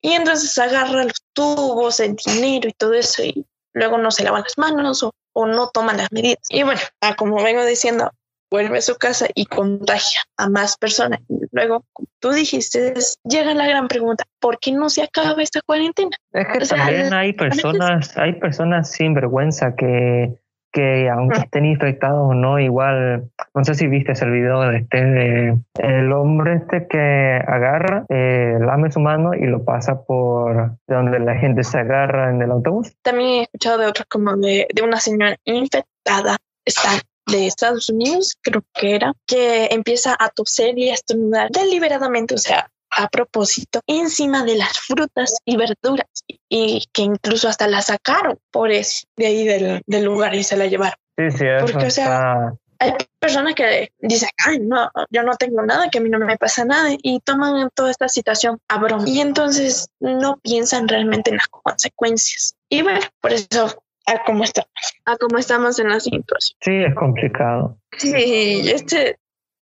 [0.00, 4.40] y entonces agarra los tubos, el dinero y todo eso y luego no se lava
[4.40, 5.12] las manos o,
[5.46, 6.42] no toma las medidas.
[6.48, 8.10] Y bueno, ah, como vengo diciendo,
[8.50, 11.20] vuelve a su casa y contagia a más personas.
[11.52, 16.16] Luego, como tú dijiste, llega la gran pregunta, ¿por qué no se acaba esta cuarentena?
[16.32, 20.38] Es que también hay personas, hay personas sin vergüenza que
[20.72, 25.56] que aunque estén infectados o no, igual, no sé si viste el video de este,
[25.78, 31.36] el hombre este que agarra, eh, lame su mano y lo pasa por donde la
[31.36, 32.94] gente se agarra en el autobús.
[33.02, 36.90] También he escuchado de otros como de, de una señora infectada, está
[37.30, 42.38] de Estados Unidos, creo que era, que empieza a toser y a estornudar deliberadamente, o
[42.38, 46.08] sea, a propósito encima de las frutas y verduras
[46.48, 50.56] y que incluso hasta la sacaron por eso de ahí del, del lugar y se
[50.56, 50.98] la llevaron.
[51.16, 55.90] Sí, sí, Porque, o sea, hay personas que dicen, ay, no, yo no tengo nada,
[55.90, 59.20] que a mí no me pasa nada y toman toda esta situación a broma y
[59.20, 62.54] entonces no piensan realmente en las consecuencias.
[62.68, 64.70] Y bueno, por eso a cómo estamos,
[65.04, 66.58] a cómo estamos en la situación.
[66.60, 67.78] Sí, es complicado.
[67.96, 69.18] Sí, este,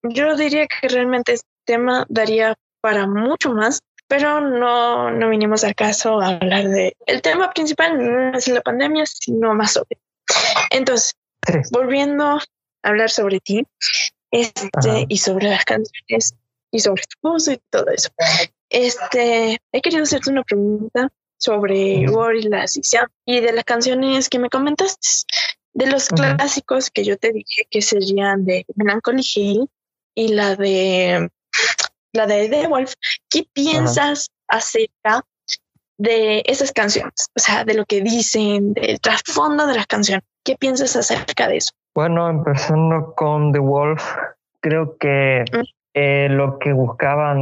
[0.03, 5.75] yo diría que realmente este tema daría para mucho más, pero no, no vinimos al
[5.75, 6.95] caso a hablar de...
[7.05, 9.99] El tema principal no es la pandemia, sino más sobre.
[10.71, 11.15] Entonces,
[11.71, 12.43] volviendo a
[12.83, 13.65] hablar sobre ti
[14.31, 16.35] este, y sobre las canciones
[16.71, 18.09] y sobre tu voz y todo eso.
[18.69, 21.09] Este, he querido hacerte una pregunta
[21.41, 22.05] sobre
[22.43, 22.65] la
[23.25, 25.07] y de las canciones que me comentaste.
[25.73, 29.69] De los clásicos que yo te dije que serían de Melancholy Hill
[30.15, 31.29] y la de
[32.13, 32.93] la de The Wolf,
[33.29, 35.23] ¿qué piensas acerca
[35.97, 37.29] de esas canciones?
[37.35, 40.25] O sea, de lo que dicen, del trasfondo de las canciones.
[40.43, 41.71] ¿Qué piensas acerca de eso?
[41.95, 44.03] Bueno, empezando con The Wolf,
[44.59, 45.59] creo que mm.
[45.93, 47.39] eh, lo que buscaban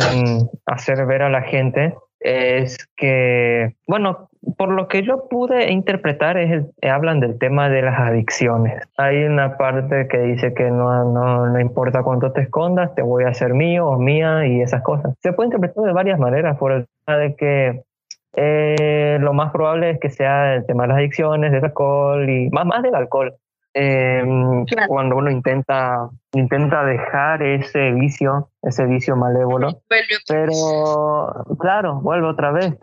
[0.68, 6.66] hacer ver a la gente es que, bueno, por lo que yo pude interpretar, es
[6.84, 8.84] hablan del tema de las adicciones.
[8.98, 13.24] Hay una parte que dice que no, no, no, importa cuánto te escondas, te voy
[13.24, 15.14] a hacer mío o mía y esas cosas.
[15.22, 17.84] Se puede interpretar de varias maneras, por el tema de que
[18.36, 22.50] eh, lo más probable es que sea el tema de las adicciones, del alcohol y
[22.50, 23.36] más, más del alcohol.
[23.74, 29.82] Em, cuando uno intenta, intenta dejar ese vicio, ese vicio malévolo.
[30.28, 32.74] Pero claro, vuelve otra vez,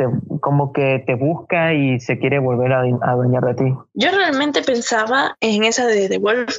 [0.40, 3.75] como que te busca y se quiere volver a, a de ti.
[3.94, 6.59] Yo realmente pensaba en esa de The Wolf,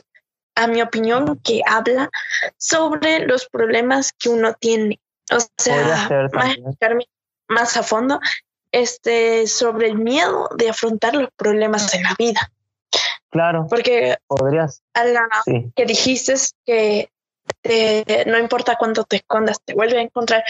[0.55, 2.09] a mi opinión, que habla
[2.57, 4.99] sobre los problemas que uno tiene.
[5.31, 6.55] O sea, más,
[7.47, 8.19] más a fondo,
[8.71, 12.51] este, sobre el miedo de afrontar los problemas en la vida.
[13.29, 13.67] Claro.
[13.69, 14.81] Porque podrías.
[14.93, 15.27] A la
[15.75, 17.09] que dijiste que
[18.25, 20.43] no importa cuánto te escondas, te vuelve a encontrar,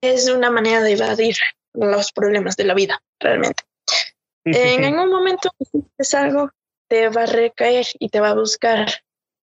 [0.00, 1.36] es una manera de evadir
[1.74, 3.62] los problemas de la vida, realmente.
[4.44, 5.50] en algún momento
[5.98, 6.50] es algo,
[6.88, 8.88] te va a recaer y te va a buscar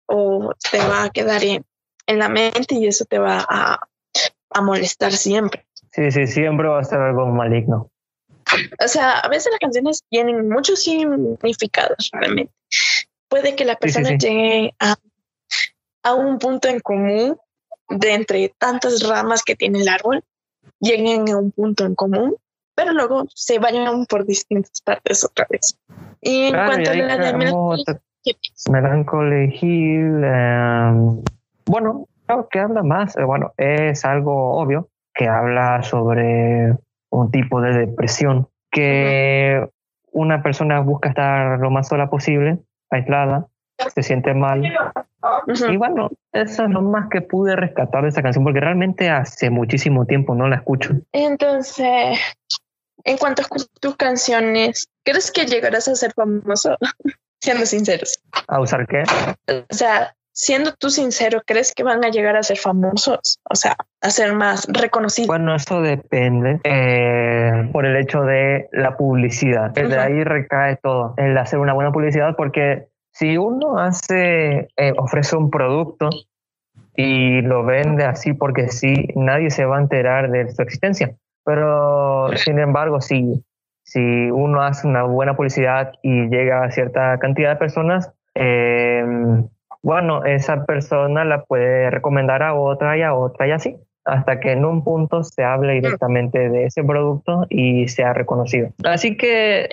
[0.07, 1.65] o te va a quedar en,
[2.07, 3.79] en la mente y eso te va a,
[4.51, 5.67] a molestar siempre.
[5.93, 7.91] Sí, sí, siempre va a ser algo maligno.
[8.85, 12.53] O sea, a veces las canciones tienen muchos significados realmente.
[13.29, 14.97] Puede que la persona llegue a,
[16.03, 17.37] a un punto en común
[17.89, 20.23] de entre tantas ramas que tiene el árbol,
[20.81, 22.37] lleguen a un punto en común,
[22.75, 25.79] pero luego se vayan por distintas partes otra vez.
[26.21, 27.33] Y en cuanto a la de
[28.71, 31.23] Melancholy Hill, em,
[31.67, 36.77] bueno, creo que habla más, eh, bueno, es algo obvio que habla sobre
[37.11, 39.69] un tipo de depresión que
[40.13, 42.59] una persona busca estar lo más sola posible,
[42.91, 43.47] aislada,
[43.95, 44.65] se siente mal.
[44.65, 49.51] Y bueno, eso es lo más que pude rescatar de esa canción, porque realmente hace
[49.51, 50.95] muchísimo tiempo no la escucho.
[51.13, 52.19] Entonces,
[53.05, 53.47] en cuanto a
[53.81, 56.77] tus canciones, ¿crees que llegarás a ser famoso?
[57.41, 58.19] Siendo sinceros.
[58.49, 59.05] ¿A usar qué?
[59.71, 63.41] O sea, siendo tú sincero, ¿crees que van a llegar a ser famosos?
[63.51, 65.27] O sea, a ser más reconocidos.
[65.27, 69.73] Bueno, eso depende eh, por el hecho de la publicidad.
[69.73, 75.37] De ahí recae todo, el hacer una buena publicidad, porque si uno hace, eh, ofrece
[75.37, 76.09] un producto
[76.95, 81.17] y lo vende así porque sí, nadie se va a enterar de su existencia.
[81.45, 83.45] Pero, sin embargo, si,
[83.83, 89.05] si uno hace una buena publicidad y llega a cierta cantidad de personas, eh,
[89.89, 94.53] bueno, esa persona la puede recomendar a otra y a otra y así, hasta que
[94.53, 98.69] en un punto se hable directamente de ese producto y sea reconocido.
[98.85, 99.71] Así que,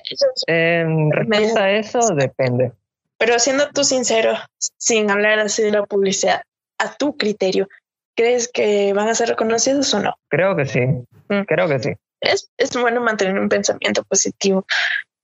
[0.47, 2.72] en respuesta a eso, depende.
[3.18, 4.36] Pero siendo tú sincero,
[4.78, 6.43] sin hablar así de la publicidad,
[6.78, 7.68] a tu criterio,
[8.16, 10.13] ¿crees que van a ser reconocidos o no?
[10.30, 10.80] Creo que sí,
[11.28, 11.41] mm.
[11.45, 11.91] creo que sí.
[12.22, 14.66] Es, es bueno mantener un pensamiento positivo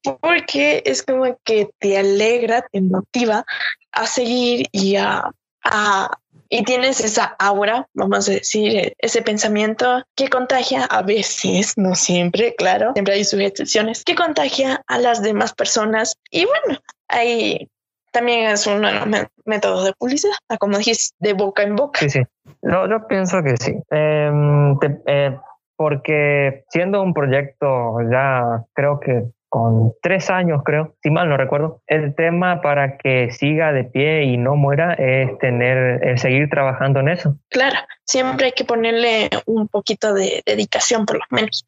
[0.04, 3.46] porque es como que te alegra, te motiva
[3.92, 5.32] a seguir y a,
[5.64, 6.18] a
[6.54, 12.56] y tienes esa aura, vamos a decir, ese pensamiento que contagia a veces, no siempre,
[12.56, 16.18] claro, siempre hay sus excepciones, que contagia a las demás personas.
[16.30, 16.78] Y bueno,
[17.08, 17.70] ahí
[18.12, 22.02] también es uno de los métodos de publicidad, como dijiste, de boca en boca.
[22.02, 22.22] Sí, sí.
[22.62, 23.74] No, yo pienso que sí.
[23.90, 24.78] Em,
[25.08, 25.40] eh,
[25.78, 31.82] porque siendo un proyecto ya creo que con tres años, creo, si mal no recuerdo.
[31.86, 37.10] El tema para que siga de pie y no muera es tener, seguir trabajando en
[37.10, 37.38] eso.
[37.50, 37.76] Claro,
[38.06, 41.66] siempre hay que ponerle un poquito de dedicación, por lo menos,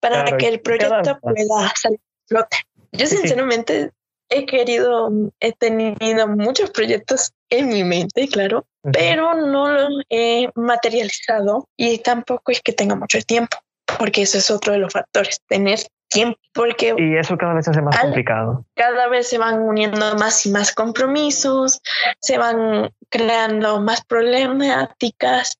[0.00, 2.56] para que el proyecto pueda salir a flote.
[2.90, 3.90] Yo, sinceramente,
[4.28, 11.68] he querido, he tenido muchos proyectos en mi mente, claro, pero no los he materializado
[11.76, 13.56] y tampoco es que tenga mucho tiempo,
[13.98, 16.94] porque eso es otro de los factores, tener tiempo, porque...
[16.98, 18.64] Y eso cada vez se hace más complicado.
[18.74, 21.80] Cada vez se van uniendo más y más compromisos,
[22.20, 25.56] se van creando más problemáticas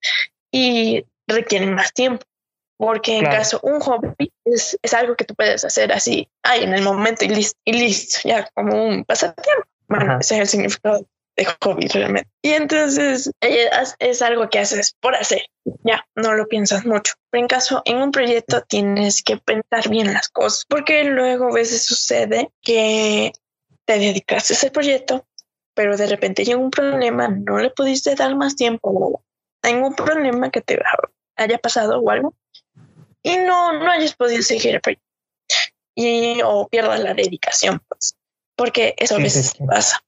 [0.51, 2.25] y requieren más tiempo.
[2.77, 6.73] Porque en caso un hobby es, es, algo que tú puedes hacer así, ahí en
[6.73, 9.65] el momento y listo, y listo, ya como un pasatiempo.
[9.87, 11.07] Bueno, ese es el significado
[11.41, 12.31] de hobby realmente.
[12.43, 15.43] Y entonces es algo que haces por hacer,
[15.85, 17.15] ya, no lo piensas mucho.
[17.31, 21.55] Pero en caso, en un proyecto tienes que pensar bien las cosas, porque luego a
[21.55, 23.33] veces sucede que
[23.87, 25.27] te dedicaste a ese proyecto,
[25.75, 29.23] pero de repente llega un problema, no le pudiste dar más tiempo,
[29.63, 30.79] hay un problema que te
[31.37, 32.35] haya pasado o algo,
[33.23, 35.07] y no, no hayas podido seguir el proyecto.
[35.95, 38.15] Y, o pierdas la dedicación, pues,
[38.57, 40.03] porque eso a veces pasa.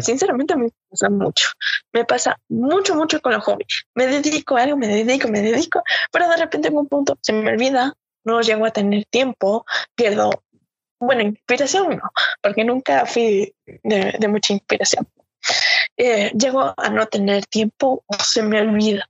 [0.00, 1.48] Sinceramente, a mí me pasa mucho.
[1.92, 3.86] Me pasa mucho, mucho con los hobbies.
[3.94, 7.32] Me dedico a algo, me dedico, me dedico, pero de repente en un punto se
[7.32, 7.94] me olvida,
[8.24, 10.30] no llego a tener tiempo, pierdo,
[10.98, 12.10] bueno, inspiración no,
[12.42, 15.06] porque nunca fui de, mucha inspiración.
[15.96, 19.08] Eh, llego a no tener tiempo o se me olvida.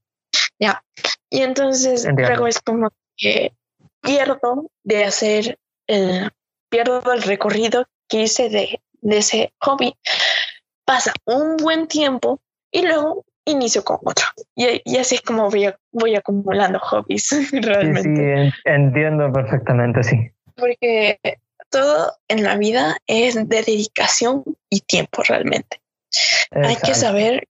[0.58, 0.84] Ya.
[1.30, 3.54] Y entonces luego es como que
[4.02, 6.30] pierdo de hacer, el,
[6.68, 9.94] pierdo el recorrido que hice de de ese hobby,
[10.84, 12.40] pasa un buen tiempo
[12.72, 14.26] y luego inicio con otro.
[14.56, 18.50] Y, así es como voy, voy acumulando hobbies realmente.
[18.50, 20.30] Sí, entiendo perfectamente, sí.
[20.56, 21.18] Porque
[21.70, 25.80] todo en la vida es de dedicación y tiempo realmente.
[26.52, 27.48] Hay que saber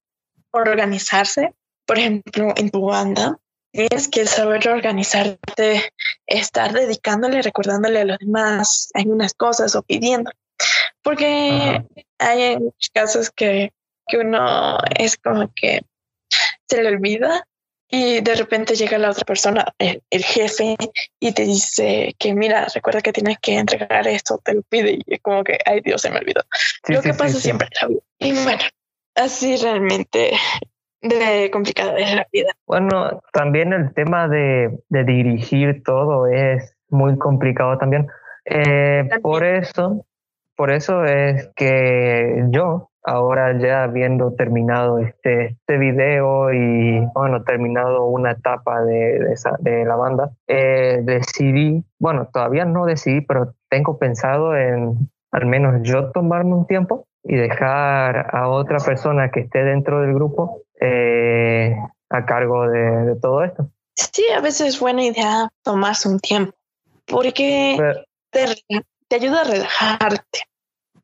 [0.51, 1.53] organizarse.
[1.85, 3.37] Por ejemplo, en tu banda,
[3.71, 5.83] tienes que saber organizarte,
[6.25, 10.31] estar dedicándole, recordándole a los demás algunas cosas o pidiendo.
[11.05, 11.83] Porque
[12.17, 12.57] hay
[12.91, 13.71] casos que,
[14.07, 15.83] que uno es como que
[16.67, 17.45] se le olvida
[17.87, 20.75] y de repente llega la otra persona, el, jefe,
[21.19, 25.13] y te dice que mira, recuerda que tienes que entregar esto, te lo pide y
[25.13, 26.41] es como que, ay Dios, se me olvidó.
[26.87, 27.69] lo que pasa siempre
[28.17, 28.63] Y bueno,
[29.13, 30.31] así realmente
[31.01, 32.51] de complicada es la vida.
[32.65, 38.07] Bueno, también el tema de, de dirigir todo es muy complicado también.
[38.45, 40.03] Eh, por eso,
[40.55, 48.05] por eso es que yo, ahora ya habiendo terminado este, este video y bueno, terminado
[48.05, 53.53] una etapa de, de, esa, de la banda, eh, decidí, bueno, todavía no decidí, pero
[53.69, 59.41] tengo pensado en al menos yo tomarme un tiempo y dejar a otra persona que
[59.41, 61.75] esté dentro del grupo eh,
[62.09, 63.69] a cargo de, de, todo esto.
[63.95, 66.55] Sí, a veces es buena idea tomarse un tiempo
[67.05, 68.01] porque pero,
[68.31, 70.39] te, te, ayuda a relajarte,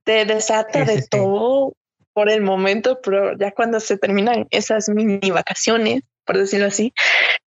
[0.03, 1.73] te desata de todo
[2.13, 6.93] por el momento, pero ya cuando se terminan esas mini vacaciones, por decirlo así,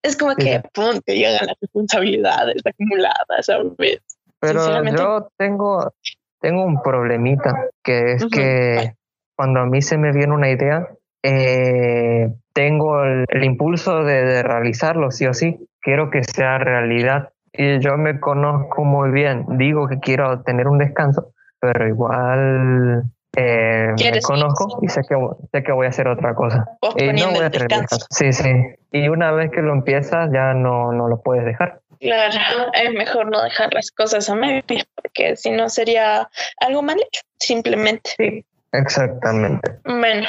[0.02, 4.00] es como que pum, te llegan las responsabilidades acumuladas, ¿sabes?
[4.40, 5.92] Pero yo tengo,
[6.40, 8.30] tengo un problemita, que es uh -huh.
[8.30, 8.94] que
[9.36, 10.88] cuando a mí se me viene una idea,
[11.22, 15.58] eh, tengo el, el impulso de, de, realizarlo, sí o sí.
[15.80, 17.30] Quiero que sea realidad.
[17.56, 19.44] Y yo me conozco muy bien.
[19.56, 23.04] Digo que quiero tener un descanso, pero igual
[23.36, 25.16] eh, me conozco y sé que,
[25.52, 26.66] sé que voy a hacer otra cosa.
[26.96, 28.06] Y no voy a tener descanso.
[28.10, 28.50] Sí, sí.
[28.92, 31.80] Y una vez que lo empiezas, ya no, no lo puedes dejar.
[32.00, 32.36] Claro,
[32.72, 36.28] es mejor no dejar las cosas a medias, porque si no sería
[36.60, 38.10] algo mal hecho, simplemente.
[38.18, 39.78] Sí, exactamente.
[39.84, 40.28] Bueno,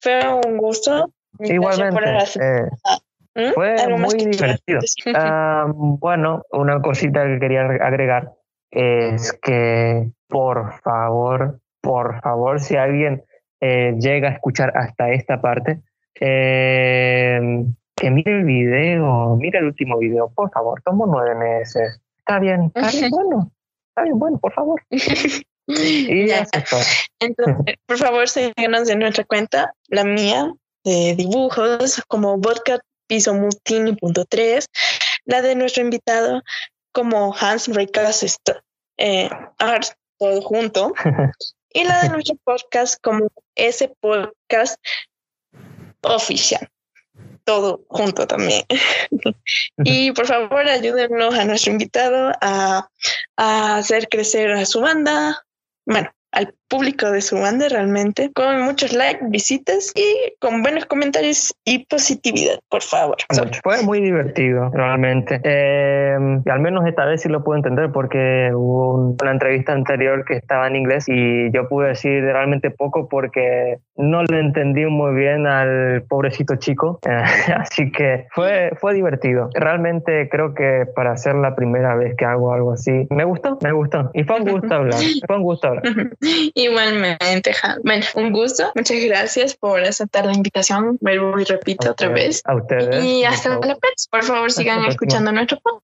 [0.00, 1.10] fue un gusto.
[1.38, 2.00] Igualmente.
[2.40, 2.68] Eh,
[3.36, 3.52] ¿Mm?
[3.54, 4.80] Fue muy divertido.
[5.74, 8.32] Bueno, una cosita que quería agregar
[8.70, 13.22] es que, por favor, por favor, si alguien
[13.60, 15.82] eh, llega a escuchar hasta esta parte,
[16.18, 17.64] eh,
[17.94, 22.00] que mire el video, mire el último video, por favor, tomo nueve meses.
[22.18, 23.50] Está bien, está bien bueno,
[23.90, 24.82] está bien bueno, por favor.
[24.90, 26.46] y ya.
[27.20, 30.52] Entonces, por favor, síguenos en nuestra cuenta, la mía,
[30.84, 34.66] de dibujos, como vodka piso mutini.3,
[35.24, 36.42] la de nuestro invitado,
[36.92, 38.24] como Hans Reicas
[38.98, 39.88] eh, Art,
[40.18, 40.94] todo junto,
[41.70, 44.80] y la de nuestro podcast, como ese podcast
[46.02, 46.70] oficial
[47.46, 48.64] todo junto también.
[49.84, 52.88] y por favor, ayúdenos a nuestro invitado a,
[53.36, 55.44] a, hacer crecer a su banda,
[55.86, 61.54] bueno, al público de su banda realmente, con muchos likes, visitas y con buenos comentarios
[61.64, 63.16] y positividad, por favor.
[63.62, 65.40] Fue muy divertido, realmente.
[65.44, 70.24] Eh, al menos esta vez sí lo puedo entender porque hubo un, una entrevista anterior
[70.24, 75.14] que estaba en inglés y yo pude decir realmente poco porque no le entendí muy
[75.14, 76.98] bien al pobrecito chico.
[77.56, 79.50] así que fue, fue divertido.
[79.54, 83.72] Realmente creo que para ser la primera vez que hago algo así, me gustó, me
[83.72, 84.10] gustó.
[84.14, 85.84] Y fue un gusto hablar, fue un gusto hablar.
[86.56, 87.82] Igualmente, Han.
[87.84, 88.72] Bueno, un gusto.
[88.74, 90.96] Muchas gracias por aceptar la invitación.
[91.02, 92.40] Vuelvo y repito otra vez.
[92.46, 93.04] A ustedes.
[93.04, 94.10] Y hasta la próxima.
[94.10, 95.84] Por favor, sigan escuchando nuestro podcast.